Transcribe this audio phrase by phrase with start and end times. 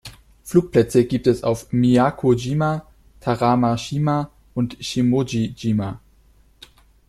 [0.43, 2.87] Flugplätze gibt es auf Miyako-jima,
[3.19, 5.99] Tarama-shima und Shimoji-jima.